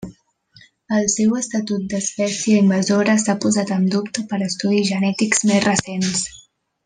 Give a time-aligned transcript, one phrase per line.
[0.99, 6.27] El seu estatut d'espècie invasora s'ha posat en dubte per estudis genètics més recents.